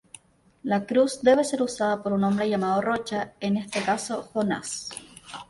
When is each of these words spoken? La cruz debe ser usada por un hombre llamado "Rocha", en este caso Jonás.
La 0.63 0.87
cruz 0.87 1.21
debe 1.21 1.43
ser 1.43 1.61
usada 1.61 2.01
por 2.01 2.11
un 2.13 2.23
hombre 2.23 2.49
llamado 2.49 2.81
"Rocha", 2.81 3.33
en 3.39 3.55
este 3.57 3.83
caso 3.83 4.23
Jonás. 4.33 4.89